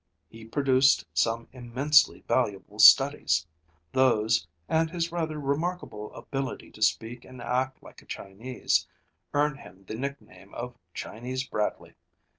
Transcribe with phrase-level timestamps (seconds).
[0.27, 3.45] He produced some immensely valuable studies.
[3.91, 8.87] Those, and his rather remarkable ability to speak and act like a Chinese
[9.35, 11.93] earned him the nickname of 'Chinese Bradley.'